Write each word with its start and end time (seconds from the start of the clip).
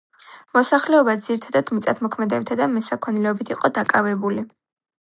მოსახლეობა 0.57 1.15
ძირითადად 1.27 1.71
მიწათმოქმედებითა 1.79 2.59
და 2.63 2.69
მესაქონლეობით 2.75 3.57
იყო 3.59 3.77
დაკავებული 3.79 4.51